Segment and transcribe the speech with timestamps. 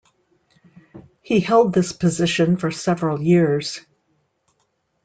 [1.21, 3.81] He held this position for several years.